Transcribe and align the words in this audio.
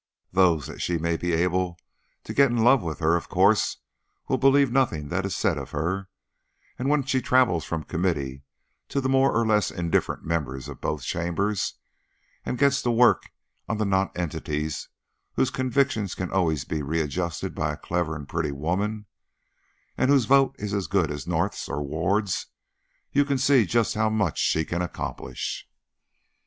Those 0.31 0.65
that 0.65 0.81
she 0.81 0.97
may 0.97 1.15
be 1.15 1.31
able 1.31 1.77
to 2.23 2.33
get 2.33 2.49
in 2.49 2.57
love 2.63 2.81
with 2.81 2.97
her, 2.97 3.15
of 3.15 3.29
course 3.29 3.77
will 4.27 4.39
believe 4.39 4.71
nothing 4.71 5.09
that 5.09 5.27
is 5.27 5.35
said 5.35 5.59
of 5.59 5.69
her, 5.69 6.09
and 6.79 6.89
when 6.89 7.03
she 7.03 7.21
travels 7.21 7.65
from 7.65 7.81
the 7.81 7.85
Committees 7.85 8.41
to 8.89 8.99
the 8.99 9.07
more 9.09 9.31
or 9.31 9.45
less 9.45 9.69
indifferent 9.69 10.25
members 10.25 10.67
of 10.67 10.81
both 10.81 11.03
chambers, 11.03 11.75
and 12.43 12.57
gets 12.57 12.81
to 12.81 12.89
work 12.89 13.29
on 13.69 13.77
the 13.77 13.85
nonentities 13.85 14.89
whose 15.33 15.51
convictions 15.51 16.15
can 16.15 16.31
always 16.31 16.65
be 16.65 16.81
readjusted 16.81 17.53
by 17.53 17.71
a 17.71 17.77
clever 17.77 18.15
and 18.15 18.27
pretty 18.27 18.51
woman, 18.51 19.05
and 19.99 20.09
whose 20.09 20.25
vote 20.25 20.55
is 20.57 20.73
as 20.73 20.87
good 20.87 21.11
as 21.11 21.27
North's 21.27 21.69
or 21.69 21.83
Ward's, 21.83 22.47
you 23.11 23.37
see 23.37 23.67
just 23.67 23.93
how 23.93 24.09
much 24.09 24.39
she 24.39 24.65
can 24.65 24.81
accomplish." 24.81 25.69